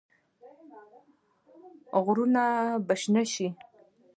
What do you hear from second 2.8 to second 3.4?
به شنه